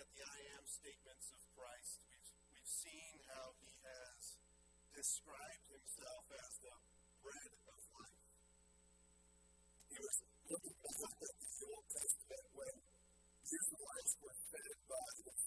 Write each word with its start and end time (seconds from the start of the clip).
at 0.00 0.08
the 0.16 0.24
I 0.24 0.40
am 0.56 0.64
statements 0.64 1.28
of 1.28 1.40
Christ, 1.52 2.00
we've, 2.08 2.32
we've 2.48 2.72
seen 2.72 3.20
how 3.36 3.52
he 3.60 3.68
has 3.84 4.40
described 4.96 5.66
himself 5.68 6.24
as 6.40 6.52
the 6.64 6.74
bread 7.20 7.52
of 7.68 7.80
life. 8.00 8.24
He 9.92 9.98
was 10.00 10.16
looking 10.48 10.78
back 10.80 11.04
at 11.20 11.36
the 11.36 11.52
Old 11.68 11.84
Testament 11.84 12.46
when 12.56 12.76
the 12.80 13.44
Israelites 13.44 14.14
were 14.24 14.36
fed 14.40 14.74
by 14.88 15.08
this 15.20 15.42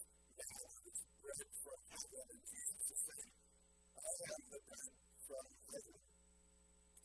bread 1.17 1.49
from 1.57 1.79
heaven, 1.89 2.25
and 2.29 2.43
Jesus 2.45 2.85
is 2.93 3.01
saying, 3.09 3.33
I 3.33 4.11
am 4.37 4.41
the 4.53 4.61
bread 4.69 4.93
from 5.33 5.45
heaven. 5.65 5.97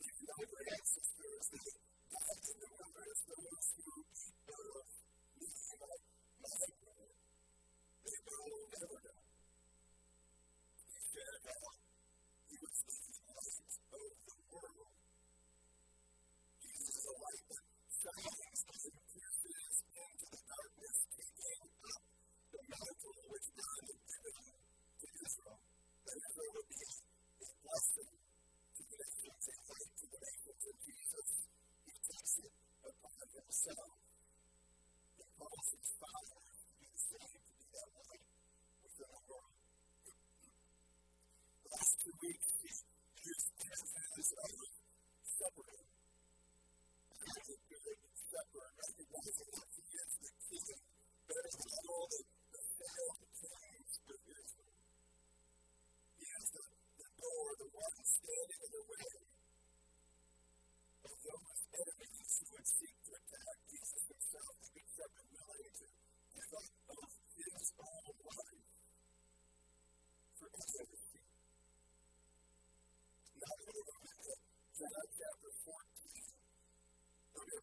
Even 0.05 0.25
their 0.37 0.65
ancestors, 0.69 1.45
they 1.49 1.65
died 2.13 2.45
in 2.45 2.57
the 2.61 2.69
wilderness, 2.77 3.19
those 3.25 3.67
who 3.73 3.93
eat 4.05 4.37
thereof, 4.45 4.87
me, 5.33 5.49
my, 5.81 5.97
my 6.45 6.78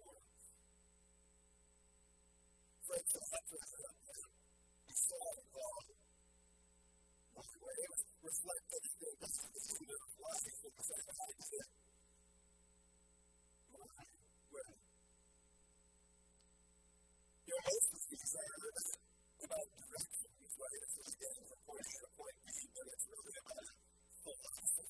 go 0.00 0.12
forward. 0.12 0.50
Frank 2.86 3.06
Sinatra 3.10 3.60
had 3.60 3.84
a 4.90 4.94
song 4.96 5.38
called 5.52 5.86
My 7.36 7.52
Way. 7.60 7.80
The 8.20 8.32
of 10.00 10.10
life. 10.20 10.56
Way. 14.50 14.70
You 17.46 17.54
about 19.44 19.66
directions, 19.70 20.52
right? 20.60 20.80
It's 20.82 20.94
just 20.96 21.14
getting 21.20 21.44
from 21.50 21.60
point 21.66 21.86
A 21.86 21.96
to 22.00 22.10
point 22.18 22.38
B, 22.46 22.50
but 22.74 22.86
it's 22.90 23.06
really 23.10 23.36
about 23.40 23.66
philosophy 24.24 24.89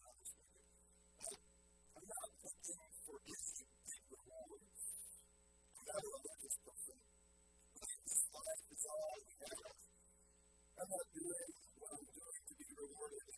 I'm 10.81 10.89
not 10.89 11.05
doing 11.13 11.51
what 11.77 11.93
I'm 11.93 12.09
doing 12.09 12.41
to 12.49 12.53
be 12.57 12.65
rewarded. 12.73 13.21
I'm 13.21 13.37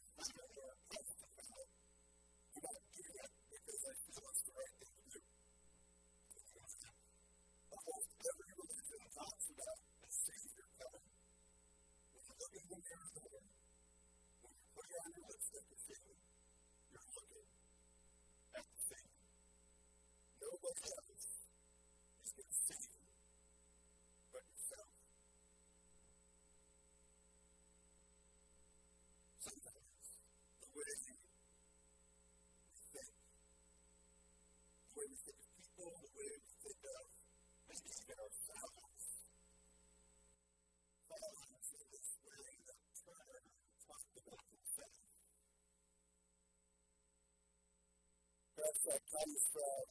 not 2.63 2.79
doing 2.95 3.15
it 3.19 3.31
because 3.51 3.83
I 3.83 3.93
feel 3.99 4.23
it's 4.31 4.43
the 4.47 4.53
right 4.55 4.75
thing 4.79 4.95
to 4.95 5.03
do. 5.11 5.19
Almost 7.73 8.09
every 8.23 8.51
religion 8.63 9.03
talks 9.11 9.45
about 9.51 9.77
a 10.03 10.09
Savior 10.09 10.67
coming. 10.79 11.07
When 12.15 12.23
you 12.23 12.33
look 12.39 12.53
in 12.55 12.65
the 12.71 12.79
mirror, 12.79 13.09
though, 13.11 13.27
when 13.35 13.43
you're 14.55 14.71
putting 14.75 14.99
on 15.03 15.11
your 15.13 15.25
lipstick 15.27 15.65
and 15.67 15.81
shaving, 15.83 16.19
you're 16.95 17.07
looking 17.11 17.47
at 18.55 18.65
the 18.71 18.79
Savior. 18.87 19.27
Nobody 20.39 20.81
else 20.95 21.27
is 22.23 22.31
going 22.37 22.47
to 22.47 22.55
save 22.67 22.91
you 22.93 23.03
but 24.31 24.43
yourself. 24.47 24.87
Sometimes 29.43 30.07
the 30.61 30.67
way 30.73 30.83
we 30.87 30.95
think, 31.03 31.19
the 34.87 34.93
way 34.95 35.05
we 35.11 35.17
think 35.19 35.37
of 35.43 35.51
people, 35.53 35.91
the 36.01 36.11
way 36.17 36.31
we 36.41 36.51
think 36.63 36.81
of 36.87 37.05
maybe 37.69 37.91
even 37.93 38.17
ourselves, 38.23 39.05
follows 41.09 41.69
in 41.77 41.85
this 41.93 42.09
way 42.25 42.45
that 42.67 42.79
Turner 42.99 43.41
talked 43.87 44.17
about 44.17 44.45
himself. 44.53 44.93
That 48.73 49.05
comes 49.05 49.41
from 49.53 49.85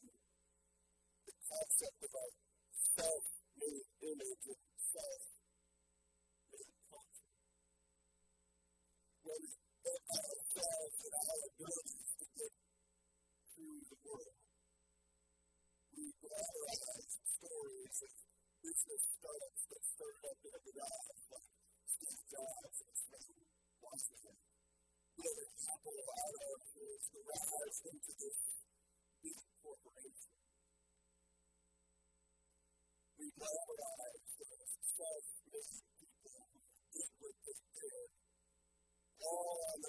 the 1.24 1.32
concept 1.48 2.02
of 2.02 2.12
our 2.12 2.32
self-made 2.98 3.86
image 4.02 4.46
and 4.52 4.62
self-made 4.76 5.38
culture. 6.90 7.32
When 9.22 9.38
we 9.38 9.54
look 9.86 10.04
ourselves 10.12 10.96
and 10.98 11.14
our 11.14 11.40
abilities 11.46 12.10
to 12.18 12.26
get 12.36 12.52
through 13.54 13.80
the 13.86 13.96
world, 14.02 14.36
we 15.96 16.04
glamorize 16.18 17.16
stories 17.22 17.96
of 18.02 18.12
business 18.66 19.02
startups 19.16 19.62
that 19.72 19.82
started 19.88 20.24
up 20.26 20.38
in 20.42 20.52
a 20.52 20.60
garage 20.68 21.22
jobs 22.28 22.78
and 22.82 22.92
spend 22.92 23.30
lots 23.80 24.04
of 24.10 24.18
them. 24.26 24.36
You 25.16 25.22
know, 25.22 25.32
the 25.38 25.48
couple 25.64 25.96
out 25.96 26.36
of 26.50 26.60
the 26.72 27.20
rise 27.24 27.78
into 27.88 28.12
this 28.20 28.51
They 33.38 33.46
did 33.46 33.78
all 39.22 39.58
on 39.72 39.80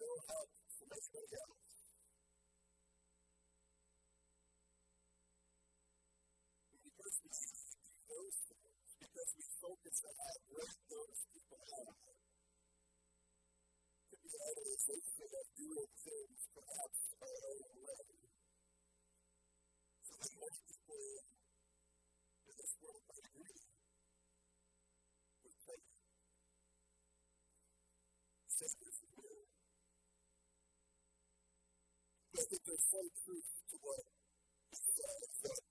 no 0.00 0.10
help. 0.28 0.48
Because 6.84 7.20
we 7.22 7.30
those 8.08 8.36
because 9.00 9.30
we 9.38 9.44
focus 9.60 10.02
on 10.04 10.14
those 10.90 11.20
people 11.32 11.58
to 14.10 14.16
be 14.22 14.28
things 16.04 16.40
our 17.22 17.38
own 17.50 17.84
way. 17.84 18.04
So 20.02 20.14
in 22.48 22.54
this 22.58 22.76
world 22.82 23.00
might 23.08 23.24
agree 23.24 23.62
with 25.44 25.52
Satan. 25.66 26.00
Saviors 28.48 29.00
of 29.02 29.16
will. 29.16 29.46
Think 32.48 32.62
there's 32.64 32.86
some 32.88 33.08
truth 33.26 33.44
to 33.70 33.76
what 33.84 34.00
he 34.72 34.78
says 34.78 35.69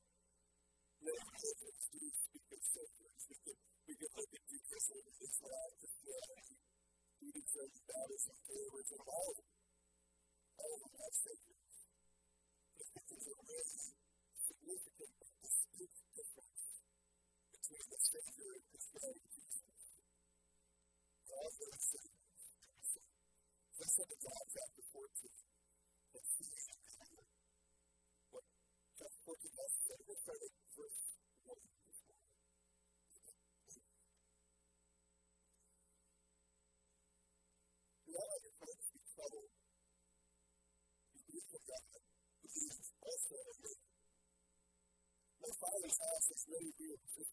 Is 46.30 46.46
many 46.46 46.70
rooms. 46.78 47.10
If 47.18 47.30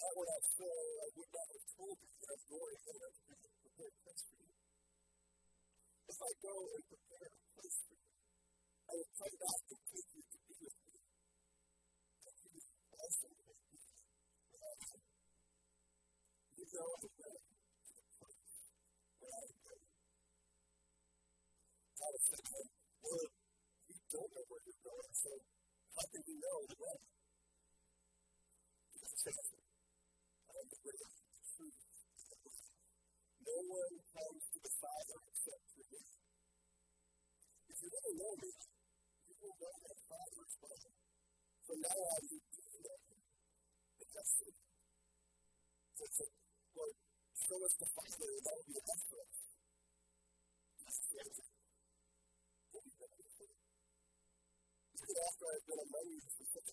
that 0.00 0.12
were 0.16 0.28
not 0.28 0.44
so, 0.44 0.68
I 0.68 1.08
would 1.16 1.30
not 1.32 1.48
have 1.48 1.66
told 1.80 1.96
you 1.96 2.12
that 2.20 2.28
I'm 2.28 2.44
going 2.52 2.78
there 2.84 3.08
to 3.08 3.48
prepare 3.64 3.88
a 3.88 3.96
place 4.04 4.22
for 4.28 4.36
you. 4.36 4.52
If 6.12 6.18
I 6.20 6.32
go 6.44 6.54
and 6.76 6.84
prepare 6.84 7.28
a 7.32 7.40
place 7.56 7.78
for 7.88 7.96
you, 7.96 8.12
I 8.84 8.92
will 9.00 9.12
come 9.16 9.34
back 9.40 9.60
and 9.64 9.80
take 9.88 10.10
you 10.12 10.22
to 10.28 10.38
be 10.44 10.54
with 10.60 10.76
me. 10.84 10.96
That 12.24 12.36
you 12.44 12.60
also 13.00 13.28
be 13.32 13.80
where 14.52 14.64
I. 14.68 14.96
You 16.60 16.66
know 16.68 16.88
I'm 16.94 17.00
to 17.00 17.10
where 19.20 19.32
I 19.32 19.42
am 19.44 19.56
going. 19.64 19.88
Thomas 21.96 22.22
said 22.28 22.44
to 22.44 22.60
Well, 23.08 23.24
you 23.88 23.96
don't 24.12 24.30
know 24.36 24.44
where 24.52 24.62
you're 24.68 24.84
going, 24.84 25.14
so 25.16 25.32
how 25.96 26.04
can 26.12 26.22
you 26.28 26.36
know 26.40 26.58
the? 26.68 27.03
Am 29.24 29.32
the 29.32 30.76
the 30.84 30.92
truth, 31.56 31.78
the. 32.28 32.52
No 33.40 33.56
one 33.72 33.96
comes 34.12 34.44
to 34.52 34.58
the 34.60 34.72
Father 34.84 35.18
except 35.32 35.64
through 35.72 35.88
me. 35.96 36.00
If 37.72 37.76
you 37.80 37.88
really 37.88 38.14
know 38.20 38.34
me, 38.36 38.52
you 39.28 39.36
will 39.40 39.56
know 39.60 39.74
my 39.80 39.96
Father 40.12 40.40
as 40.44 40.54
well. 40.60 40.80
From 41.64 41.78
now 41.80 41.98
on, 42.04 42.22
you 42.28 42.40
do 42.52 42.62
know 42.84 42.98
him. 43.08 43.20
And 44.00 44.10
that's. 44.12 44.32
So, 45.96 46.04
so 46.04 46.24
Lord, 46.76 46.96
show 47.36 47.58
us 47.64 47.74
the 47.80 47.88
Father, 47.96 48.28
and 48.28 48.44
that 48.44 48.54
will 48.60 48.68
be 48.68 48.76
enough 48.80 49.02
for 49.08 49.18
us. 49.24 49.38
What 52.72 52.84
do 52.84 52.90
you 52.92 52.98
know 53.00 53.12
me 53.16 53.28
for? 53.36 53.50
Even 55.00 55.16
after 55.28 55.44
I've 55.52 55.66
been 55.68 55.80
among 55.84 56.08
you 56.12 56.22
for 56.32 56.46
such 56.48 56.63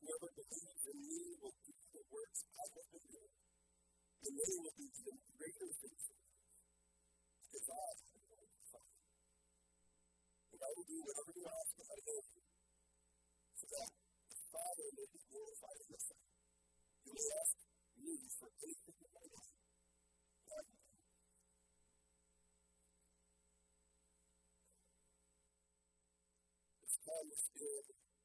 whoever 0.00 0.30
believes 0.36 0.84
in 0.86 0.98
me 1.08 1.22
will 1.42 1.56
do 1.66 1.74
the 1.92 2.02
works 2.12 2.40
I 2.46 2.64
have 2.76 2.88
been 2.92 3.06
doing, 3.10 3.34
and 4.26 4.32
they 4.36 4.52
will 4.60 4.74
do 4.76 4.86
even 4.86 5.16
greater 5.38 5.70
things 5.80 6.04
because 7.42 7.68
I 7.70 7.82
am 7.90 8.22
going 8.30 8.50
to 8.50 8.64
Father. 8.70 8.86
And 10.52 10.60
I 10.62 10.70
will 10.76 10.86
do 10.88 10.98
whatever 11.02 11.32
you 11.36 11.46
ask 11.46 11.70
in 11.76 11.86
my 11.86 12.00
name, 12.06 12.28
so 13.56 13.64
that 13.72 13.90
the 14.30 14.38
Father 14.52 14.86
may 14.96 15.08
be 15.10 15.20
glorified 15.30 15.78
in 15.82 15.88
the 15.90 16.00
Son. 16.00 16.22
You 17.06 17.12
may 17.14 17.28
ask 17.40 17.54
me 18.00 18.14
for 18.38 18.48
anything 18.62 18.96
in 19.02 19.10
my 19.16 19.26
name, 19.26 19.50
will. 20.46 20.66
This 26.82 26.96
time 27.04 27.28
is 27.30 27.42
a 27.52 28.15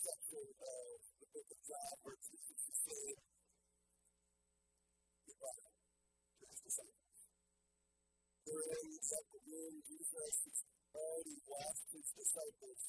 section 0.00 0.46
of 0.48 0.96
the 1.20 1.28
book 1.28 1.48
of 1.52 1.60
John 1.68 1.94
where 2.08 2.18
Jesus 2.24 2.60
is 2.64 2.78
saying 2.88 3.20
goodbye 5.28 5.68
to 6.40 6.44
his 6.48 6.60
disciples. 6.64 7.20
They're 8.46 8.66
in 8.72 8.88
the 8.96 9.40
room. 9.46 9.74
Jesus 9.84 10.36
has 10.48 10.60
already 10.96 11.38
washed 11.44 11.88
his 11.92 12.08
disciples'. 12.16 12.86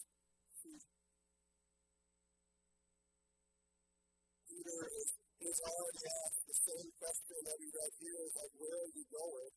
Peter 4.47 4.79
is, 4.93 5.09
is 5.41 5.59
already 5.67 6.05
asked 6.25 6.45
the 6.47 6.57
same 6.69 6.89
question 7.01 7.37
that 7.45 7.57
we 7.59 7.67
read 7.71 7.93
here 7.99 8.19
is 8.27 8.35
like, 8.37 8.53
where 8.61 8.77
are 8.77 8.93
you 8.93 9.05
going? 9.11 9.53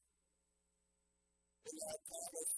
And 1.66 1.76
now 1.78 1.96
Thomas 2.08 2.50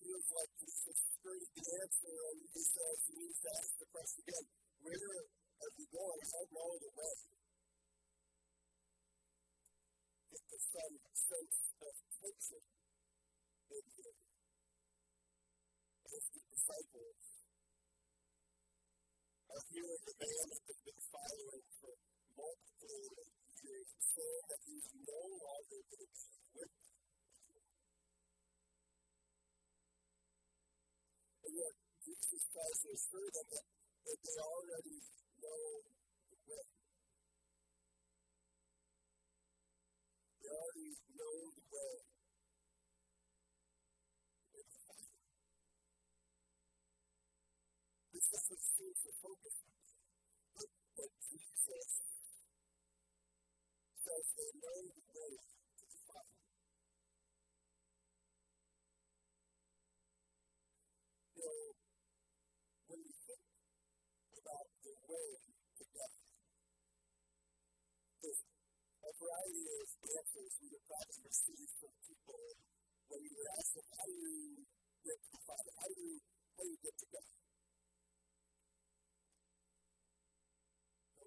feels 0.00 0.28
like 0.32 0.52
he's 0.56 0.78
just 0.88 1.02
straight 1.20 1.48
the 1.52 1.64
answer, 1.84 2.16
and 2.32 2.38
he 2.40 2.62
says, 2.64 2.96
he 3.04 3.14
needs 3.20 3.40
to 3.44 3.50
ask 3.60 3.72
the 3.76 3.88
question 3.92 4.24
again, 4.24 4.46
where 4.80 4.96
are 4.96 5.72
you 5.76 5.86
going? 5.92 6.20
Don't 6.24 6.52
know 6.56 6.72
the 6.80 6.92
way. 6.96 7.16
Get 10.32 10.44
the 10.48 10.58
some 10.60 10.96
sense 11.12 11.58
of 11.84 11.94
tension 12.16 12.64
in 13.70 13.84
him. 14.00 14.16
As 16.10 16.24
the 16.32 16.42
disciples 16.48 17.22
are 19.52 19.64
hearing 19.68 20.02
the 20.06 20.16
man 20.16 20.44
that 20.48 20.62
they've 20.64 20.86
been 20.90 21.02
following 21.12 21.66
for 21.76 21.94
multiple 22.40 23.04
years 23.60 23.90
saying 24.00 24.44
that 24.48 24.60
he's 24.64 24.88
no 25.06 25.22
longer 25.44 25.80
going 25.92 26.08
to 26.08 26.08
be 26.10 26.30
with 26.56 26.70
them. 26.70 26.88
And 31.46 31.52
yet, 31.58 31.74
Jesus 32.30 32.46
tries 32.54 32.78
to 32.86 32.88
assure 32.94 33.30
them 33.34 33.48
that, 33.50 33.66
they 34.22 34.38
already 34.38 34.98
know 35.42 35.64
the 36.30 36.38
way. 36.46 36.66
They 40.42 40.48
already 40.50 40.90
know 41.18 41.36
the 41.54 41.64
way. 41.74 41.94
The 44.54 44.62
This 48.14 48.26
is 48.34 48.42
what 48.50 48.62
seems 48.62 48.98
to 49.04 49.12
focus 49.22 49.56
on. 49.66 49.74
But, 50.56 50.70
but 50.96 51.10
Jesus 51.26 51.92
because 53.96 54.28
they 54.36 54.50
know 54.60 54.78
the 54.94 55.04
way 55.14 55.32
to 55.36 55.84
the 55.86 56.00
Father. 56.06 56.38
You 61.36 61.44
know, 61.44 61.66
when 62.90 63.00
you 63.06 63.14
think 63.26 63.44
about 64.36 64.66
the 64.84 64.94
way 65.08 65.28
to 65.78 65.84
God, 65.94 66.16
there's 68.22 68.42
a 68.42 69.12
variety 69.40 69.72
of 69.80 69.88
answers 70.04 70.52
we 70.60 70.68
would 70.68 70.84
probably 70.84 71.20
receive 71.24 71.68
from 71.80 71.92
people 72.04 72.44
when 73.08 73.20
you 73.24 73.32
would 73.32 73.50
ask 73.56 73.72
them, 73.72 73.88
how 73.88 74.04
do 74.04 74.12
you 74.12 74.36
get 75.00 75.16
to 75.16 75.28
the 75.32 75.40
Father? 75.48 75.72
How 75.80 75.88
do 75.88 75.96
you, 75.96 76.16
how 76.20 76.60
do 76.60 76.68
you 76.68 76.80
get 76.84 76.94
to 77.00 77.06
God? 77.08 77.24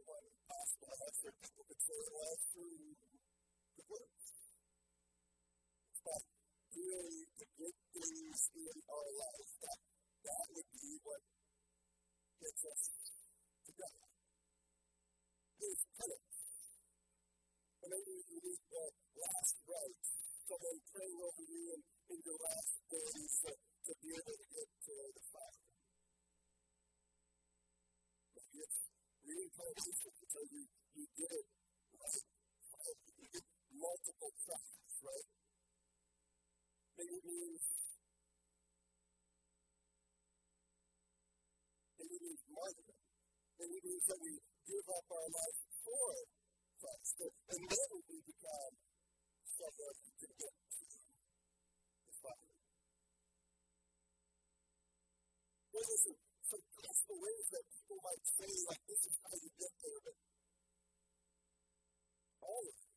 one 0.03 0.27
possible 0.45 0.93
answer 0.93 1.31
people 1.41 1.63
could 1.63 1.81
say, 1.81 1.99
well, 2.11 2.35
through 2.53 2.91
the 3.81 3.83
works. 3.87 4.29
About 6.03 6.23
doing 6.75 7.15
the 7.39 7.47
good 7.57 7.77
things 7.97 8.39
in 8.53 8.77
our 8.93 9.09
life. 9.15 9.51
That, 9.63 9.79
that 10.27 10.45
would 10.53 10.69
be 10.75 10.91
what 11.01 11.23
gets 12.43 12.61
us 12.67 12.81
to 13.63 13.71
God. 13.73 14.05
There's 15.57 15.83
penance. 15.97 16.32
And 16.32 16.32
then 17.91 18.03
you 18.07 18.39
need 18.39 18.61
the 18.71 18.85
last 19.19 19.55
rites, 19.67 20.09
someone 20.47 20.79
praying 20.93 21.19
over 21.19 21.43
you 21.43 21.63
in, 21.75 21.81
in 22.15 22.19
your 22.23 22.39
last 22.39 22.73
days 22.87 23.33
to, 23.43 23.51
to 23.51 23.91
be 23.99 24.09
able 24.15 24.35
to 24.39 24.47
get 24.55 24.67
to 24.87 24.93
the 25.11 25.23
Father. 25.27 25.63
Maybe 28.39 28.57
it's 28.63 28.79
reincarnation 29.27 30.11
until 30.15 30.45
you, 30.53 30.63
you 30.95 31.05
get 31.17 31.31
it 31.33 31.47
right. 31.99 32.27
You 33.19 33.27
get 33.33 33.45
multiple 33.75 34.33
tries, 34.47 34.95
right? 35.03 35.27
Maybe 36.95 37.15
it 37.19 37.25
means 37.25 37.63
maybe 41.99 42.13
it 42.15 42.23
means 42.23 42.43
martyrdom. 42.47 42.99
Maybe 43.59 43.75
it 43.75 43.85
means 43.85 44.05
that 44.07 44.19
we 44.23 44.31
give 44.67 44.87
up 44.87 45.05
our 45.11 45.27
life 45.33 45.59
for 45.83 46.07
Christ. 46.83 47.15
And 47.23 47.63
then 47.63 47.89
we 48.11 48.17
become 48.27 48.75
someone 49.47 49.95
who 50.03 50.11
can 50.19 50.33
get 50.35 50.51
to 50.51 50.83
the 50.83 52.13
Father. 52.19 52.55
There's 55.71 56.01
some, 56.03 56.19
some 56.43 56.65
possible 56.75 57.19
ways 57.23 57.45
that 57.55 57.63
people 57.71 57.99
might 58.03 58.25
say, 58.27 58.51
like, 58.67 58.83
this 58.83 59.01
is 59.07 59.15
how 59.15 59.31
you 59.31 59.51
get 59.55 59.73
there, 59.79 59.99
but 60.03 60.17
all 62.43 62.63
of 62.67 62.75
them 62.75 62.91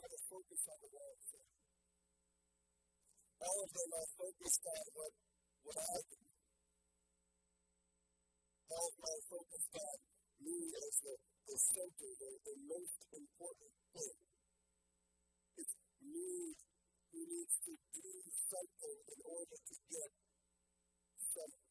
have 0.00 0.12
a 0.16 0.20
focus 0.32 0.62
on 0.72 0.78
the 0.80 0.90
wrong 0.96 1.20
thing. 1.20 1.48
All 3.44 3.58
of 3.60 3.70
them 3.76 3.90
are 3.92 4.10
focused 4.16 4.64
on 4.64 4.84
what, 4.96 5.12
what 5.68 5.76
I 5.84 5.96
do. 6.00 6.20
All 8.72 8.88
of 8.88 8.94
them 8.96 9.04
are 9.04 9.24
focused 9.28 9.74
on 9.76 9.96
me 10.40 10.56
as 10.80 10.96
the, 11.04 11.14
the 11.46 11.58
center, 11.58 12.10
the, 12.18 12.54
most 12.66 12.98
important 13.14 13.72
thing. 13.94 14.18
It's 15.62 15.74
me 16.02 16.58
who 17.14 17.20
needs 17.22 17.56
to 17.70 17.74
do 17.94 18.10
something 18.50 18.98
in 19.14 19.20
order 19.22 19.54
to 19.54 19.74
get 19.86 20.10
something. 21.22 21.66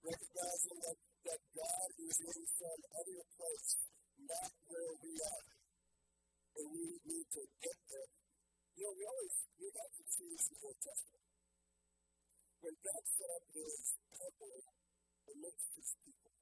Recognizing 0.00 0.78
that, 0.80 0.98
that 1.28 1.40
God 1.54 1.88
is 2.00 2.18
in 2.24 2.40
some 2.56 2.82
other 2.98 3.22
place, 3.36 3.70
not 4.26 4.50
where 4.66 4.92
we 5.04 5.12
are. 5.20 5.59
And 6.60 6.76
we 6.76 6.92
need 7.08 7.24
to 7.24 7.42
get 7.64 7.78
there. 7.88 8.10
You 8.76 8.84
know, 8.84 8.92
we 8.92 9.04
always, 9.08 9.34
we 9.56 9.64
have 9.80 9.92
to 9.96 10.04
this 10.04 10.44
the 10.44 10.58
Old 10.60 10.76
Testament. 10.76 11.24
When 12.60 12.76
God 12.84 13.02
set 13.08 13.30
up 13.32 13.44
his 13.48 13.96
temple 14.12 14.60
amidst 15.24 15.68
his 15.72 15.90
people, 16.04 16.32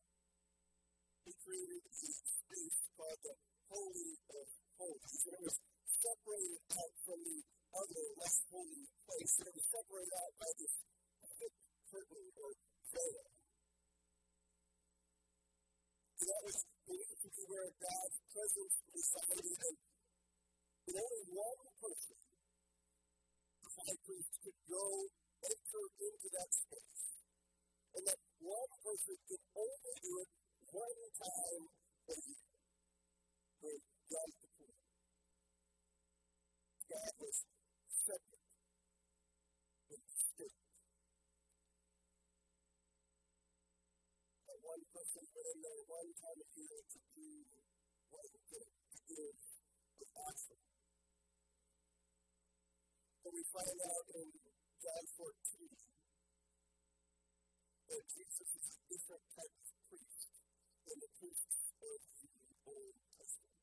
he 1.22 1.32
created 1.38 1.82
this 1.86 2.18
space 2.18 2.78
called 2.98 3.20
the 3.22 3.36
Holy 3.70 4.10
of 4.34 4.46
Holies. 4.74 5.22
And 5.22 5.34
it 5.38 5.42
was 5.46 5.56
separated 5.86 6.62
out 6.66 6.92
from 7.06 7.18
the 7.22 7.38
other 7.78 8.04
less 8.18 8.38
holy 8.50 8.84
place. 9.06 9.32
And 9.38 9.46
it 9.46 9.54
was 9.54 9.66
separated 9.70 10.14
out 10.18 10.32
by 10.34 10.50
this 10.58 10.74
thick 11.38 11.54
curtain 11.94 12.26
or 12.42 12.50
veil. 12.90 13.26
And 16.18 16.26
that 16.26 16.42
was 16.42 16.58
believed 16.90 17.20
to 17.22 17.30
be 17.38 17.44
where 17.46 17.70
God's 17.70 18.18
presence 18.34 18.74
resided. 18.90 19.58
And, 19.62 19.78
only 20.96 21.24
one 21.36 21.60
person, 21.82 22.16
the 23.60 23.70
high 23.76 23.98
priest, 24.06 24.32
could 24.40 24.60
go 24.70 24.84
enter 25.44 25.84
into 26.00 26.28
that 26.32 26.50
space. 26.54 27.04
And 27.96 28.04
that 28.06 28.20
one 28.40 28.72
person 28.80 29.16
could 29.28 29.44
only 29.56 29.94
do 30.00 30.12
it 30.22 30.30
one 30.72 31.00
time 31.18 31.64
a 32.08 32.16
year. 32.16 32.46
For 33.60 33.74
Yom 33.74 34.30
Kippur. 34.38 34.72
God 36.88 37.12
was 37.18 37.36
separate 37.90 38.46
and 39.90 40.02
distinct. 40.08 40.58
That 44.46 44.60
one 44.62 44.82
person 44.94 45.24
went 45.34 45.48
in 45.52 45.58
there 45.62 45.82
one 45.90 46.10
time 46.16 46.38
a 46.38 46.48
year 46.54 46.78
to 46.80 46.98
do 47.18 47.28
one 48.14 48.32
thing, 48.48 48.70
to 48.94 48.98
give 49.10 49.36
an 50.00 50.10
offering. 50.22 50.67
And 53.28 53.36
we 53.36 53.44
find 53.52 53.76
out 53.84 54.08
in 54.16 54.28
John 54.80 55.04
14 55.20 55.28
that 57.92 58.02
Jesus 58.08 58.48
is 58.56 58.66
a 58.72 58.78
different 58.88 59.20
type 59.36 59.52
of 59.52 59.68
priest 59.84 60.32
than 60.88 60.96
the 60.96 61.12
priests 61.12 61.60
of 61.76 62.00
the 62.24 62.32
Old 62.72 62.96
Testament. 63.12 63.60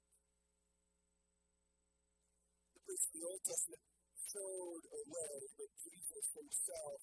The 2.77 2.81
priests 2.86 3.10
of 3.10 3.13
the 3.17 3.25
Old 3.25 3.41
Testament 3.41 3.86
showed 4.29 4.84
a 4.86 5.01
way, 5.01 5.34
but 5.57 5.69
Jesus 5.81 6.25
himself 6.29 7.01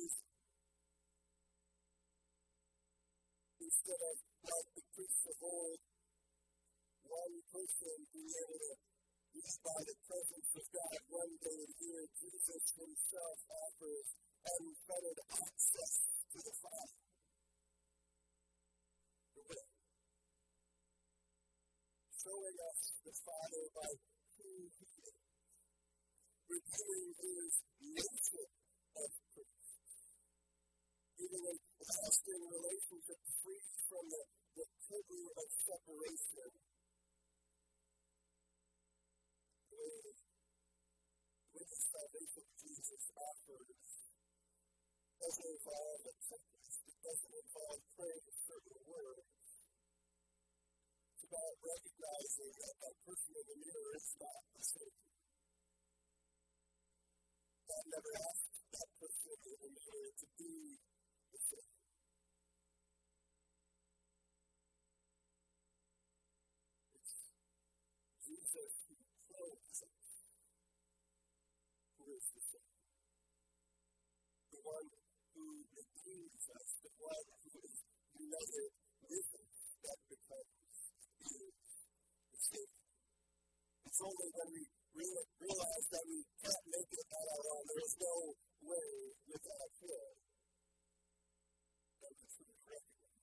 is 0.00 0.12
instead 3.68 4.00
of 4.00 4.16
like 4.48 4.68
the 4.80 4.84
priests 4.96 5.28
of 5.28 5.36
old, 5.44 5.80
one 7.04 7.36
person 7.52 7.96
being 8.16 8.32
able 8.32 8.60
to 8.64 8.97
live 9.38 9.58
by 9.62 9.80
the 9.86 9.96
presence 10.02 10.50
of 10.58 10.66
God 10.74 10.98
one 11.14 11.34
day 11.38 11.62
year, 11.78 12.02
Jesus 12.10 12.64
himself 12.74 13.38
offers 13.46 14.08
unfettered 14.42 15.20
access 15.30 15.92
to 16.34 16.38
the 16.42 16.54
Father. 16.58 16.98
The. 19.38 19.62
Showing 22.18 22.58
us 22.66 22.80
the 22.98 23.14
Father 23.14 23.64
by 23.78 23.90
who 24.42 24.50
he 24.74 24.90
is. 25.06 25.18
Revealing 26.50 27.08
his 27.22 27.52
nature 27.94 28.50
of. 28.98 29.10
Giving 31.18 31.44
a 31.50 31.54
lasting 31.82 32.42
relationship 32.46 33.20
free 33.42 33.62
from 33.86 34.04
the, 34.06 34.22
the 34.54 34.66
of 35.34 35.48
separation. 35.62 36.67
With, 39.78 40.18
with 41.54 41.68
the 41.70 41.80
salvation 41.86 42.46
Jesus 42.58 43.04
offers 43.14 43.78
doesn't 45.22 45.48
involve 45.54 46.02
a 46.02 46.14
checklist. 46.18 46.80
It 46.88 46.98
doesn't 46.98 47.34
involve 47.38 47.80
praying 47.94 48.26
a 48.26 48.36
certain 48.42 48.80
word. 48.90 49.22
It's 51.14 51.24
about 51.30 51.54
recognizing 51.62 52.52
that 52.58 52.76
that 52.82 52.96
person 53.06 53.32
in 53.38 53.46
the 53.46 53.58
mirror 53.62 53.92
is 53.94 54.10
not 54.18 54.42
the 54.50 54.62
Savior. 54.66 55.10
God 57.70 57.84
never 57.94 58.12
asked 58.18 58.54
that 58.74 58.90
person 58.98 59.36
in 59.46 59.58
the 59.62 59.72
mirror 59.78 60.10
to 60.18 60.26
be 60.38 60.54
the 61.30 61.40
Savior. 61.40 61.77
Redeems 75.78 76.44
us, 76.58 76.70
the 76.82 76.92
one 76.98 77.26
who 77.46 77.58
is 77.62 77.78
united 78.18 78.70
with 79.06 79.28
us, 79.38 79.58
that 79.86 79.98
becomes 80.10 80.54
the. 81.22 82.62
It's 83.88 84.00
only 84.04 84.28
when 84.30 84.48
we 84.54 84.62
realize 84.94 85.86
that 85.90 86.04
we 86.06 86.18
can't 86.42 86.64
make 86.70 86.90
it 86.92 87.08
on 87.14 87.24
our 87.34 87.44
own. 87.50 87.64
There 87.66 87.82
is 87.82 87.96
no 87.98 88.14
way 88.62 88.90
without 89.26 89.72
Him 89.82 90.12
that 92.02 92.12
we 92.14 92.24
truly 92.30 92.58
recognize. 92.62 93.18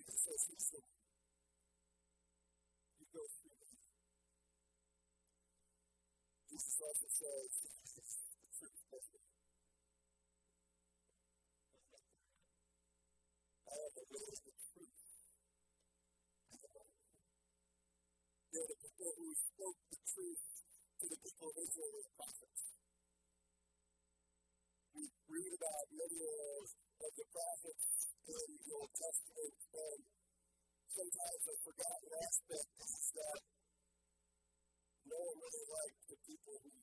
It 0.00 0.18
says 0.18 0.42
the 0.50 0.80
You 2.98 3.06
go 3.14 3.22
through 3.30 3.58
me. 3.62 3.72
Jesus 6.50 6.78
also 6.82 7.08
says, 7.10 7.50
the 7.62 8.48
truth 8.58 8.80
doesn't. 8.90 9.24
Am 13.70 13.90
the 13.94 14.04
way, 14.10 14.26
the 14.34 14.52
truth, 14.58 14.96
They're 18.50 18.66
the 18.66 18.78
people 18.82 19.12
who 19.14 19.28
spoke 19.36 19.78
the 19.92 20.00
truth 20.10 20.42
to 21.00 21.04
the 21.06 21.18
people 21.22 21.46
of 21.52 21.56
Israel 21.60 21.94
as 22.02 22.08
prophets. 22.18 22.62
We 24.96 25.04
read 25.30 25.52
about 25.54 25.86
many 25.94 26.20
of 26.24 27.12
the 27.14 27.26
prophets 27.30 27.86
in 28.26 28.48
the 28.58 28.72
Old 28.74 28.92
Testament, 28.96 29.54
and 29.70 30.00
sometimes 30.90 31.42
a 31.46 31.56
forgotten 31.62 32.10
aspect 32.26 32.70
is 32.80 33.06
that 33.20 33.40
no 35.06 35.18
one 35.20 35.38
really 35.44 35.66
liked 35.70 36.02
the 36.10 36.18
people 36.26 36.56
who 36.64 36.79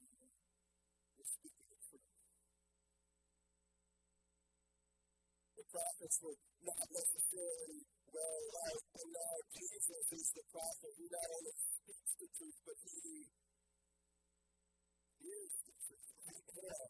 Prophets 5.68 6.18
were 6.24 6.40
not 6.64 6.88
necessarily 6.92 7.82
well 8.14 8.42
liked, 8.56 8.92
and 9.04 9.10
now 9.12 9.36
Jesus 9.52 10.06
is 10.16 10.28
the 10.32 10.46
prophet 10.48 10.92
who 10.96 11.06
not 11.12 11.28
only 11.38 11.56
speaks 11.60 12.14
the 12.18 12.30
truth, 12.40 12.60
but 12.64 12.78
he 12.88 13.28
is 15.28 15.54
the 15.68 15.76
truth. 15.84 16.08
I 16.24 16.32
am. 16.72 16.90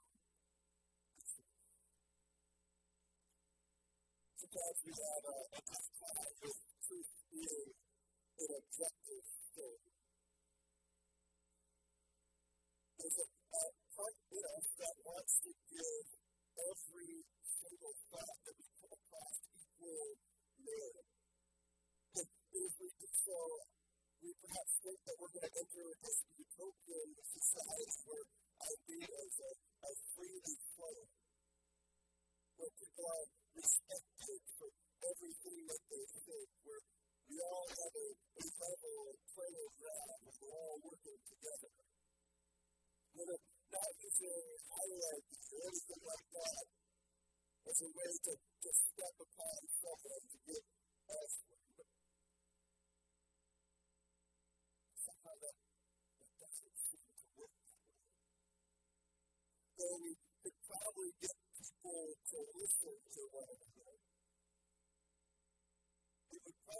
Sometimes 4.37 4.79
we 4.85 4.93
have 4.93 5.23
a, 5.25 5.37
a 5.57 5.61
tough 5.65 5.89
time 5.97 6.33
with 6.45 6.59
truth 6.85 7.11
being 7.33 7.69
an 8.39 8.49
objective 8.61 9.25
thing. 9.57 9.81
There's 12.97 13.17
a, 13.17 13.36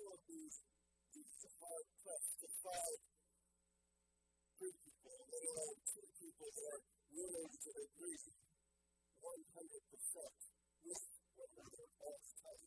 it 0.08 0.16
would 0.16 0.24
probably 0.24 0.48
be 1.12 1.24
hard 1.60 1.86
pressed 2.00 2.40
find 2.64 3.00
three 4.56 4.76
people, 4.88 5.20
let 5.28 5.44
alone 5.52 5.80
two 5.84 6.08
people 6.16 6.48
that 6.48 6.66
are 6.72 6.84
willing 7.12 7.52
to 7.52 7.72
agree 7.76 8.24
100% 9.20 9.36
with 10.88 11.04
one 11.36 11.52
another 11.60 11.88
all 12.00 12.20
the 12.24 12.34
time. 12.40 12.64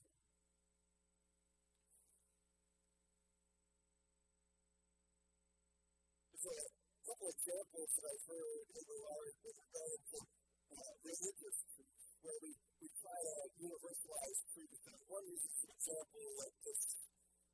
There's 6.29 6.45
a 6.45 6.69
couple 7.09 7.29
examples 7.33 7.89
that 7.97 8.05
I've 8.05 8.27
heard 8.29 8.67
in 8.69 8.85
the 8.85 8.99
Lord 9.01 9.33
with 9.41 9.57
regard 9.65 10.01
to 10.13 10.19
uh, 10.77 10.93
religious 11.09 11.57
where 12.21 12.37
we, 12.45 12.53
we 12.85 12.89
try 13.01 13.17
to 13.17 13.35
universalize 13.65 14.41
truth. 14.53 14.77
One 15.09 15.25
uses 15.25 15.57
an 15.65 15.71
example 15.73 16.25
like 16.37 16.57
this. 16.69 17.10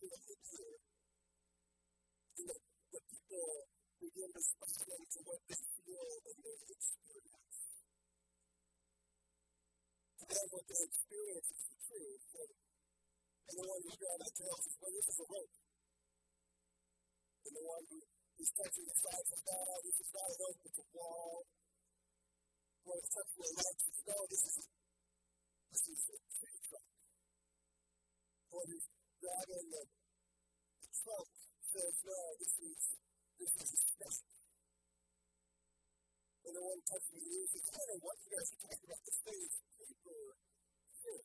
here 0.00 0.16
of 0.16 0.24
the 0.24 0.36
ear. 0.56 0.74
And 2.40 2.44
the, 2.48 2.56
people 3.04 3.68
begin 4.00 4.30
responding 4.32 5.04
to 5.12 5.18
what 5.28 5.40
they 5.44 5.60
feel 5.60 6.08
and 6.24 6.38
their 6.40 6.60
experience. 6.72 7.60
And 10.20 10.28
then 10.32 10.46
what 10.48 10.64
they 10.64 10.80
experience 10.80 11.48
is 11.52 11.62
the 11.68 11.76
truth. 11.84 12.24
And, 12.40 13.56
the 13.60 13.66
one 13.66 13.80
who's 13.82 13.98
grabbing 13.98 14.24
the 14.24 14.34
tail 14.40 14.56
says, 14.62 14.76
well, 14.78 14.92
this 14.94 15.08
is 15.10 15.18
a 15.20 15.26
rope. 15.26 15.54
And 17.44 17.52
the 17.60 17.64
one 17.66 17.84
who 17.90 17.98
is 18.40 18.50
touching 18.56 18.86
the 18.88 18.96
side 18.96 19.24
says, 19.26 19.42
no, 19.44 19.58
this 19.84 19.96
is 20.00 20.10
not 20.16 20.28
a 20.30 20.36
rope, 20.40 20.60
it's 20.64 20.80
a 20.80 20.86
wall. 20.96 21.44
One 22.88 22.96
who's 22.96 23.10
touching 23.10 23.42
the 23.42 23.50
legs 23.52 23.84
no, 24.06 24.16
this 24.30 24.42
is 24.48 24.54
this 25.70 25.82
is 25.86 26.00
a 26.08 26.18
tree 26.40 26.58
trunk. 26.66 26.88
The 28.50 28.56
one 28.56 28.70
who's 29.20 29.28
grabbing 29.28 29.68
the, 29.68 29.84
the 30.80 30.88
trunk 30.96 31.28
says, 31.60 31.94
no, 32.08 32.20
this 32.40 32.54
is 32.56 32.80
this 33.36 33.52
is 33.60 33.80
snake. 33.92 34.24
And 36.40 36.56
the 36.56 36.62
one 36.64 36.80
touching 36.88 37.20
the 37.20 37.28
ear 37.28 37.46
says, 37.52 37.68
I 37.68 37.76
don't 37.76 37.88
know 37.90 38.00
what 38.00 38.16
you 38.24 38.28
guys 38.32 38.48
are 38.48 38.60
talking 38.64 38.86
about. 38.88 39.00
This 39.04 39.18
thing 39.20 39.40
is 39.44 39.54
paper 39.76 40.20
thin. 41.04 41.24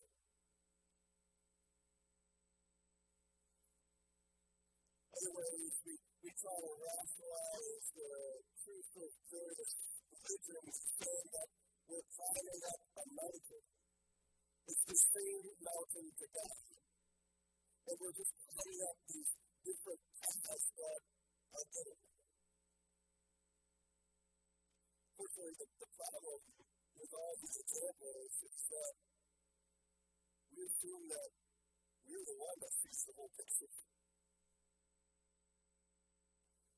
Other 5.16 5.34
ways, 5.40 5.74
we, 5.88 5.94
we 5.96 6.30
try 6.36 6.56
to 6.60 6.72
rationalize 6.76 7.88
the 7.96 8.12
truth 8.60 8.92
of 9.00 9.10
various 9.32 9.72
religions, 10.12 10.78
saying 11.00 11.28
that 11.32 11.48
we're 11.88 12.08
climbing 12.12 12.62
up 12.76 12.82
a 12.92 13.06
mountain. 13.16 13.64
It's 14.68 14.84
the 14.84 15.00
same 15.00 15.48
mountain 15.64 16.08
to 16.12 16.26
God. 16.36 16.85
And 17.86 17.98
we're 18.02 18.18
just 18.18 18.34
climbing 18.34 18.82
up 18.82 18.98
these 19.06 19.32
different 19.62 20.02
paths 20.18 20.68
that 20.74 21.02
are 21.54 21.68
getting 21.70 22.02
Fortunately, 25.16 25.56
the, 25.56 25.68
the 25.80 25.90
problem 25.96 26.40
with 27.00 27.12
all 27.16 27.34
these 27.40 27.56
examples 27.56 28.32
is 28.46 28.62
that 28.68 28.94
we 30.52 30.60
assume 30.68 31.06
that 31.08 31.30
we're 32.04 32.26
the 32.26 32.36
one 32.36 32.58
that 32.60 32.74
sees 32.84 33.00
the 33.08 33.14
whole 33.16 33.32
picture. 33.32 33.74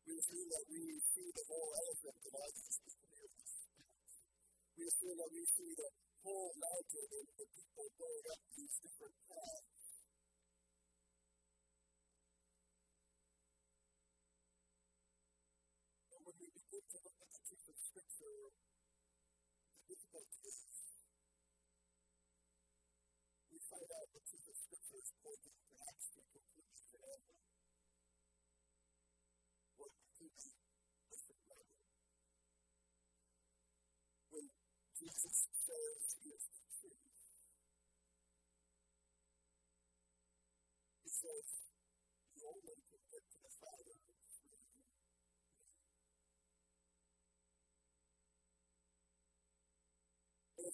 We 0.05 0.13
assume 0.21 0.47
that 0.53 0.65
we 0.69 0.81
see 1.01 1.29
the 1.33 1.45
whole 1.49 1.71
elephant 1.81 2.17
in 2.29 2.33
all 2.37 2.51
these 2.53 2.77
here. 2.77 3.41
We 4.77 4.83
assume 4.85 5.17
that 5.17 5.31
we 5.33 5.43
see 5.49 5.71
the 5.73 5.89
whole 6.21 6.53
mountain 6.61 7.09
and 7.09 7.27
the 7.41 7.47
people 7.57 7.87
going 7.97 8.25
up 8.37 8.41
these 8.53 8.75
different 8.85 9.17
paths. 9.27 9.76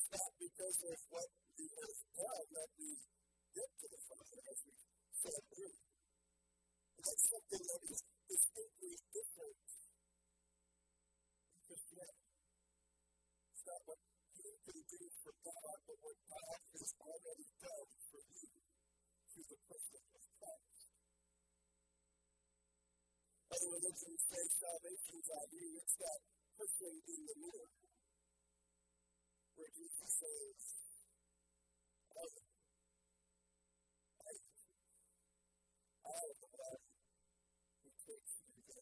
It's 0.04 0.20
not 0.20 0.36
because 0.36 0.78
of 0.84 1.00
what 1.16 1.30
you 1.56 1.63
have 1.63 2.00
done 2.12 2.48
that 2.60 2.70
we 2.76 2.92
get 3.56 3.70
to 3.72 3.88
the 3.88 4.02
Father, 4.04 4.39
as 4.52 4.60
we 4.68 4.76
said 5.16 5.44
earlier. 5.48 5.80
That's 7.00 7.24
something 7.32 7.63
that 7.63 7.82
is 7.88 8.04
distinctly 8.28 8.96
different 9.16 9.63
in 9.63 11.60
Christianity. 11.63 12.36
It's 13.48 13.63
not 13.63 13.82
what 13.88 14.00
you 14.44 14.52
can 14.68 14.80
do 14.92 15.02
for 15.24 15.34
God, 15.39 15.78
but 15.88 15.98
what 16.04 16.20
God 16.28 16.60
has 16.68 16.92
already 17.00 17.48
done 17.63 17.89
for 18.12 18.22
you 18.28 18.52
through 19.32 19.48
the 19.56 19.60
person 19.72 20.04
of 20.04 20.24
Christ. 20.36 20.84
Other 23.56 23.72
religions 23.72 24.20
say 24.28 24.44
salvation's 24.52 25.30
on 25.32 25.48
you. 25.56 25.68
It's 25.80 25.96
that 25.96 26.20
person 26.60 26.92
in 26.92 27.20
the 27.24 27.36
mirror 27.39 27.93
where 29.58 29.72
Jesus 29.76 30.12
says, 30.22 30.62
I. 32.16 32.26
I 34.22 34.32
am. 34.34 34.39
I 36.06 36.12
am 36.12 36.36
the 36.42 36.50
one 36.58 36.82
who 37.84 37.89
takes 38.06 38.34
you 38.46 38.76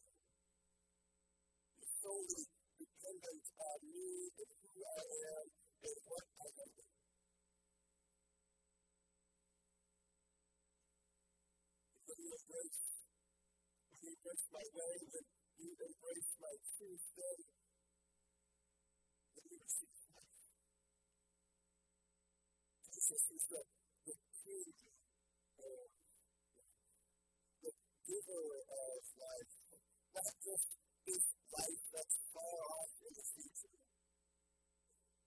solely 2.02 2.44
dependent 2.78 3.46
on 3.60 3.78
me 3.92 4.10
and 4.38 4.50
who 4.62 4.72
I 4.82 5.04
am 5.38 5.46
and 5.86 5.98
what 6.08 6.26
I 6.40 6.48
am. 6.64 6.72
When 12.06 12.18
you 12.20 12.30
embrace, 12.34 12.82
you 14.02 14.08
embrace 14.12 14.46
my 14.52 14.66
way, 14.74 14.96
you 15.60 15.70
embrace 15.74 16.30
my 16.40 16.54
truth, 16.76 17.04
then, 17.16 17.38
then 19.36 19.44
you 19.50 19.58
receive 19.62 19.98
life. 20.14 20.36
Jesus 23.12 23.28
is 23.28 23.44
the, 23.52 23.60
the 24.08 24.16
king 24.40 24.72
of 24.72 25.84
the 27.60 27.72
giver 28.08 28.46
of 28.56 29.00
life, 29.20 29.52
not 30.16 30.32
just 30.40 30.66
this 31.04 31.24
life 31.52 31.82
that's 31.92 32.16
far 32.32 32.56
off 32.72 32.92
in 33.04 33.12
the 33.12 33.26
future. 33.36 33.76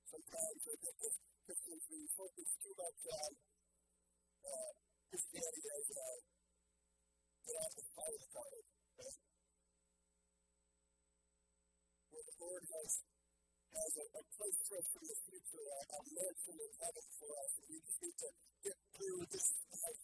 Sometimes 0.02 0.62
I 0.65 0.76
think 0.82 0.98
as 0.98 1.15
Christians 1.45 1.86
we 1.93 2.10
focus 2.17 2.50
too 2.58 2.74
much 2.74 3.02
on 3.06 3.32
uh, 4.50 4.71
Christianity 5.13 5.69
as 5.69 5.86
a 5.93 6.10
get 7.45 7.54
out 7.54 7.69
the 7.69 7.86
fire 7.93 8.26
card, 8.34 8.65
right? 8.98 9.21
Where 12.10 12.26
the 12.34 12.38
Lord 12.41 12.63
has 12.65 13.14
has 13.75 13.93
a, 13.99 14.05
a 14.15 14.23
place 14.39 14.59
for 14.65 14.75
us 14.79 14.89
in 14.95 15.03
the 15.03 15.17
future, 15.27 15.65
a, 15.67 15.79
a 15.95 15.99
mansion 16.15 16.55
in 16.55 16.71
heaven 16.79 17.07
for 17.19 17.29
us, 17.35 17.51
and 17.59 17.67
we 17.67 17.77
just 17.83 17.99
need 17.99 18.17
to 18.23 18.29
get 18.63 18.77
through 18.95 19.21
this 19.27 19.49
life. 19.75 20.03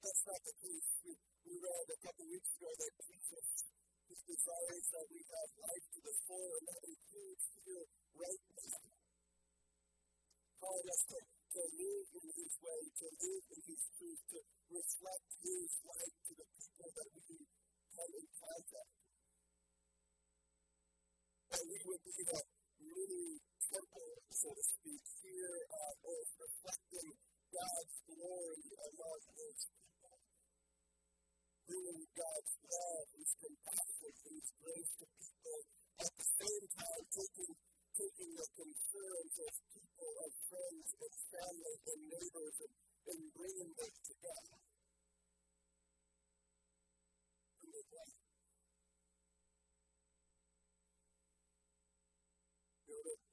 That's 0.00 0.24
not 0.24 0.40
the 0.46 0.54
case. 0.56 0.88
We, 1.04 1.12
we 1.46 1.54
read 1.60 1.86
a 1.92 1.98
couple 2.00 2.24
weeks 2.30 2.50
ago 2.56 2.70
that 2.72 2.92
Jesus, 3.04 3.46
his 4.06 4.20
desire 4.22 4.72
is 4.78 4.86
that 4.94 5.06
we 5.12 5.20
have 5.20 5.50
life 5.66 5.86
to 5.92 6.00
the 6.00 6.14
full, 6.24 6.50
and 6.56 6.64
that 6.70 6.82
includes 6.86 7.44
here 7.66 7.86
right 8.16 8.44
now. 8.56 8.80
Calling 10.56 10.88
us 10.88 11.02
to, 11.12 11.18
to 11.20 11.60
live 11.76 12.08
in 12.16 12.28
his 12.32 12.54
way, 12.64 12.80
to 12.86 13.06
live 13.12 13.44
in 13.52 13.60
his 13.66 13.82
truth, 13.92 14.20
to 14.32 14.38
reflect 14.72 15.28
his 15.44 15.70
light 15.84 16.16
to 16.26 16.32
the 16.40 16.48
people 16.56 16.88
that 16.96 17.08
we 17.12 17.36
come 17.92 18.12
in 18.16 18.26
contact. 18.40 18.95
That 21.50 21.62
we 21.62 21.78
would 21.86 22.02
be 22.02 22.26
a 22.26 22.40
mini 22.82 23.38
temple, 23.70 24.10
so 24.34 24.50
to 24.50 24.64
speak, 24.66 25.02
here 25.22 25.58
on 25.70 25.94
earth, 26.02 26.32
reflecting 26.42 27.14
God's 27.54 27.96
glory 28.04 28.66
among 28.90 29.20
his 29.32 29.58
people. 29.70 30.18
Bringing 31.70 32.06
God's 32.18 32.54
love, 32.66 33.06
his 33.14 33.30
compassion, 33.38 34.12
his 34.26 34.46
grace 34.58 34.92
to 34.98 35.06
people, 35.18 35.58
at 36.02 36.12
the 36.18 36.26
same 36.34 36.64
time 36.74 37.04
taking, 37.14 37.52
taking 37.94 38.30
the 38.34 38.48
concerns 38.58 39.34
of 39.46 39.52
people, 39.70 40.12
of 40.26 40.32
friends, 40.50 40.88
and 40.98 41.14
family, 41.30 41.76
and 41.94 42.00
neighbors, 42.10 42.56
and, 42.66 42.74
and 43.14 43.22
bringing 43.38 43.70
them 43.78 43.94
together. 44.02 44.58
Bringing 47.62 47.90
light. 47.94 48.18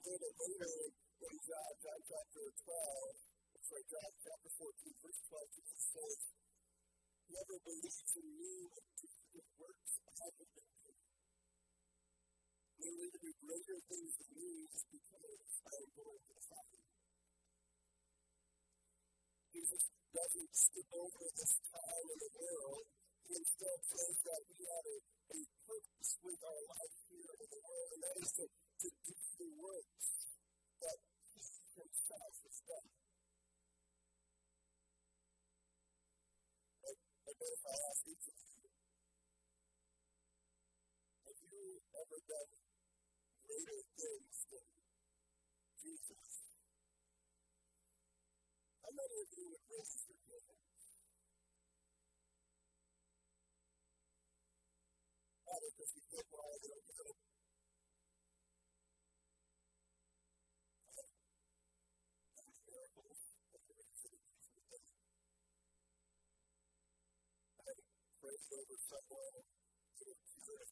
Little 0.03 0.35
later 0.35 0.67
in 1.23 1.35
John, 1.47 1.71
John 1.79 2.01
chapter 2.03 2.43
12, 2.43 3.63
sorry, 3.63 3.85
John 3.87 4.11
chapter 4.19 4.51
14, 4.51 4.99
verse 4.99 5.21
12, 5.31 5.55
Jesus 5.55 5.83
says, 5.95 6.19
Whoever 7.31 7.57
believes 7.63 8.11
in 8.19 8.27
me 8.35 8.67
will 8.67 8.83
do 8.99 9.07
the 9.31 9.43
works 9.63 9.93
I 10.03 10.11
have 10.27 10.35
been 10.35 10.51
doing. 10.59 10.99
They 12.83 12.91
will 12.99 13.15
do 13.15 13.31
greater 13.47 13.79
things 13.87 14.11
than 14.19 14.31
me 14.35 14.53
because 14.91 15.51
I 15.63 15.71
am 15.71 15.89
going 15.95 16.19
to 16.19 16.31
the 16.35 16.45
Father. 16.51 16.81
Jesus 19.55 19.83
doesn't 20.11 20.51
skip 20.51 20.89
over 20.99 21.25
this 21.31 21.53
time 21.63 22.07
in 22.11 22.19
the 22.19 22.31
world. 22.43 23.02
Done 42.27 42.51
greater 43.45 43.81
things 43.97 44.37
than 44.51 44.65
Jesus? 45.81 46.25
How 48.83 48.91
many 48.95 49.17
of 49.23 49.29
you 49.37 49.45
would 49.51 49.65
raise 49.69 50.05
your 50.07 50.19
hand? 50.27 50.57
Probably 55.45 55.69
because 55.77 55.91
you 55.95 56.03
think, 56.11 56.25
well, 56.33 56.47
I 56.51 56.57
don't 56.59 56.85
do 56.87 57.03
it. 57.07 57.17
Miracles, 62.67 63.21
but 63.51 63.61
there 63.67 63.79
is 63.83 64.01
a 64.05 64.09
reason 64.11 64.43
to 64.43 64.61
do 64.69 64.75
it. 64.75 64.85
I 67.59 67.71
prayed 68.21 68.51
over 68.55 68.77
someone 68.89 69.35
who 69.99 70.05
was 70.07 70.19
cured 70.43 70.61
of 70.63 70.71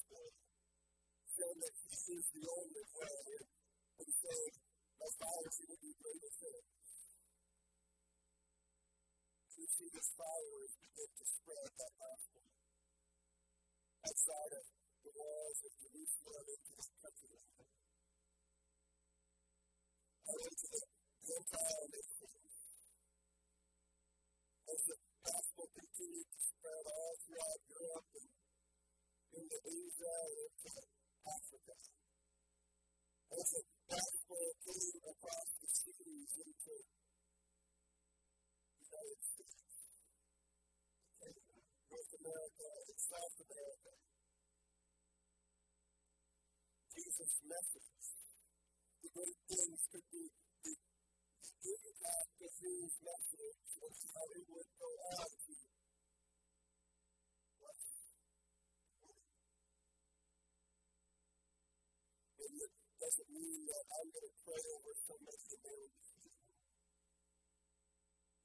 that 1.61 1.75
He 1.77 2.17
is 2.17 2.27
the 2.33 2.45
only 2.49 2.85
way, 2.97 3.21
and 4.01 4.09
saying, 4.09 4.55
My 4.97 5.09
followers 5.21 5.57
will 5.61 5.77
do 5.77 5.91
greater 6.01 6.33
things. 6.41 6.65
We 9.61 9.65
see 9.69 9.89
His 9.93 10.09
followers 10.17 10.73
begin 10.81 11.11
to 11.21 11.25
spread 11.29 11.69
that 11.77 11.93
gospel 12.01 12.41
outside 14.01 14.53
of 14.57 14.65
the 15.05 15.11
walls 15.13 15.59
of 15.61 15.71
Jerusalem 15.77 16.45
into 16.49 16.73
the 16.81 16.87
countryside. 16.97 17.69
And 20.31 20.39
into 20.41 20.67
the 20.71 20.81
Gentile 21.21 21.85
nations. 21.93 22.55
As 24.65 24.81
the 24.89 24.97
gospel 25.21 25.65
continued 25.77 26.29
to 26.33 26.39
spread 26.41 26.85
all 26.89 27.13
throughout 27.21 27.61
Europe 27.69 28.09
and 28.17 28.29
into 29.37 29.57
Asia 29.61 30.15
and 30.25 30.37
into 30.49 31.00
Africa. 31.21 31.75
As 33.31 33.49
a 33.53 33.63
gospel 33.85 34.43
came 34.65 35.01
across 35.05 35.49
the 35.61 35.69
seas 35.69 36.31
into 36.41 36.75
the 38.71 38.85
United 38.89 39.21
States, 39.21 39.77
North 41.21 42.13
America 42.17 42.67
and 42.89 42.97
South 42.97 43.37
America, 43.37 43.93
Jesus' 46.91 47.37
message, 47.45 48.05
the 49.01 49.09
great 49.13 49.39
things 49.45 49.79
could 49.93 50.07
be 50.11 50.25
the 51.61 51.77
impact 51.85 52.37
of 52.41 52.53
his 52.57 52.91
message 53.05 53.61
was 53.77 53.97
how 54.09 54.25
it 54.33 54.45
would 54.49 54.71
go 54.81 54.91
out 55.21 55.50
doesn't 63.01 63.33
mean 63.33 63.65
that 63.65 63.85
I'm 63.97 64.13
going 64.13 64.29
to 64.29 64.35
pray 64.45 64.61
over 64.77 64.93
somebody 64.93 65.41
and 65.57 65.61
they 65.65 65.73
will 65.73 65.89
be 65.89 66.05
healed. 66.21 66.53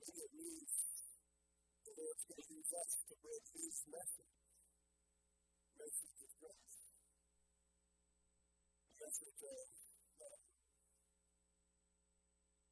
Maybe 0.01 0.21
it 0.25 0.33
means 0.33 0.73
the 1.85 1.93
Lord's 1.93 2.25
going 2.25 2.41
to 2.41 2.49
use 2.57 2.73
us 2.73 2.91
to 3.05 3.15
bring 3.21 3.45
his 3.53 3.77
message, 3.93 4.33
message 5.77 6.17
of 6.25 6.33
grace, 6.41 6.81
message 8.97 9.41
of 9.45 9.61
love, 10.25 10.41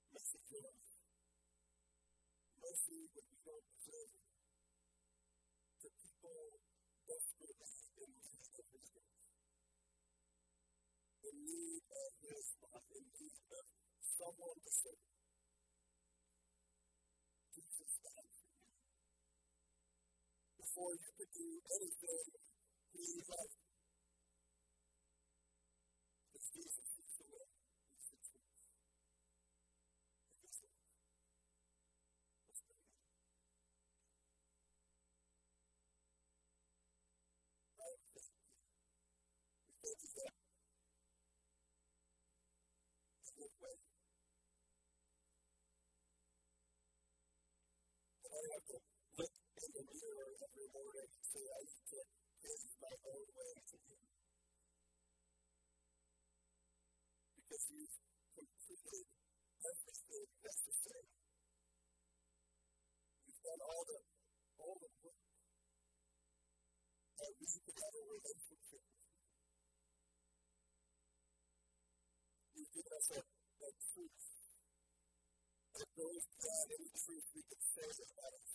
message 0.08 0.52
of 0.56 0.72
mercy 2.64 3.00
when 3.12 3.26
we 3.28 3.38
don't 3.44 3.68
deserve 3.76 4.08
it, 4.08 4.24
to 5.84 5.88
people 6.00 6.64
desperately 7.04 7.76
in 8.00 8.08
need 8.24 8.56
of 8.56 8.64
his 8.72 8.88
grace 8.88 9.13
in 11.24 11.36
need 11.46 11.82
of 11.88 12.12
love, 12.62 12.84
in 12.96 13.04
need 13.20 13.38
of 13.52 13.66
someone 14.04 14.58
to 14.64 14.70
serve. 14.72 15.04
Jesus 17.54 17.92
died 18.04 18.30
for 18.38 18.48
you. 18.48 18.64
Before 20.58 20.92
you 20.94 21.10
could 21.18 21.32
do 21.34 21.48
anything, 21.76 22.26
he 22.94 23.06
loved 23.28 23.54
you. 23.56 23.68
Because 26.32 26.48
Jesus 26.52 26.88
is 27.00 27.12
the 27.18 27.26
way, 27.32 27.46
he's 27.98 28.08
the 28.12 28.18
truth. 28.24 28.52
And 30.34 30.40
he's 30.46 30.58
the 30.60 30.68
life. 30.68 30.92
Let's 32.48 32.60
pray 32.66 32.76
together. 32.80 32.94
Lord, 37.78 38.00
thank 38.02 38.02
you. 38.16 38.22
We 39.68 39.74
thank 39.82 39.98
you 40.02 40.10
that 40.16 40.34
good 43.36 43.54
way. 43.62 43.76
I 48.44 48.52
have 48.60 48.66
to 48.68 48.78
look 49.24 49.32
in 49.56 49.70
the 49.72 49.84
mirror 49.88 50.28
every 50.44 50.68
morning 50.76 51.08
and 51.16 51.24
say, 51.24 51.44
I 51.48 51.60
need 51.64 51.86
to 51.96 52.00
pave 52.44 52.60
my 52.76 52.94
own 53.08 53.24
way 53.32 53.52
to 53.56 53.76
Him. 53.88 54.02
Because 57.40 57.64
you've 57.72 57.96
completed 58.36 59.06
everything 59.64 60.28
necessary. 60.44 61.08
You've 63.24 63.42
done 63.48 63.62
all 63.64 63.84
the 63.88 64.00
all 64.60 64.76
the 64.76 64.90
work 65.00 65.20
that 67.20 67.32
we 67.40 67.46
could 67.48 67.78
have 67.80 67.94
a 67.96 68.04
relationship 68.12 68.60
with 68.68 68.84
you. 68.84 69.04
You've 72.60 72.72
given 72.76 72.92
us 72.92 73.08
a, 73.16 73.20
a 73.24 73.70
truth 73.94 74.33
that 75.74 75.90
goes 75.98 76.24
beyond 76.38 76.68
any 76.70 76.90
truth 76.94 77.26
we 77.34 77.42
could 77.50 77.62
say 77.62 77.82
a 77.82 78.06
life 78.14 78.54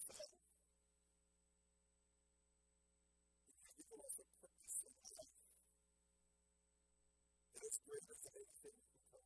that 7.53 7.63
is 7.67 7.77
greater 7.83 8.15
than 8.23 8.33
anything 8.39 8.75
we 8.79 8.95
can. 9.11 9.25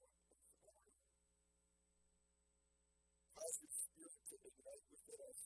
Cause 3.37 3.57
your 3.61 3.73
spirit 3.73 4.21
to 4.29 4.35
ignite 4.41 4.85
within 4.89 5.21
us 5.29 5.41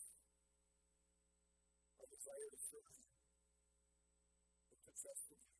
our 2.00 2.08
desire 2.08 2.48
to 2.54 2.60
serve 2.64 2.92
you 2.96 3.12
and 4.72 4.80
to 4.88 4.92
trust 4.96 5.26
in 5.36 5.40
you. 5.44 5.57